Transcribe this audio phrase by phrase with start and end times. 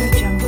[0.00, 0.39] Radio Jungle.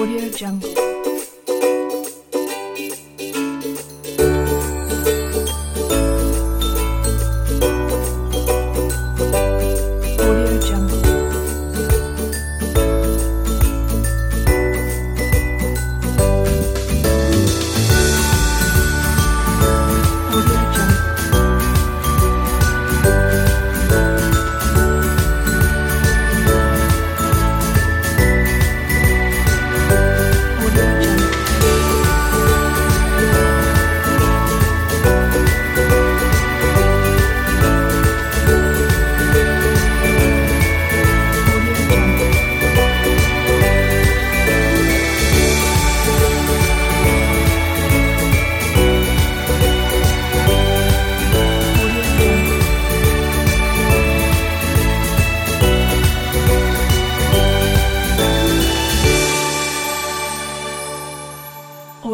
[0.00, 1.09] Audio Jungle.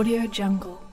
[0.06, 0.85] Audio Jungle.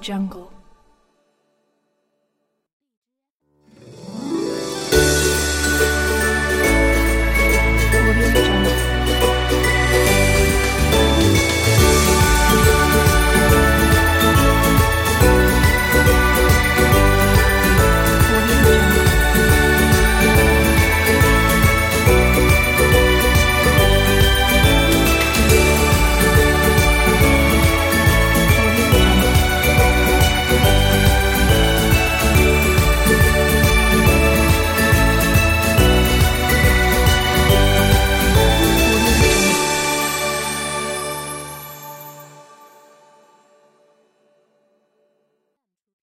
[0.00, 0.59] Jungle.